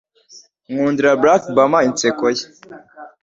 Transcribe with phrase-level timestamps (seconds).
[0.71, 2.43] Nkundira Barack Obama inseko ye,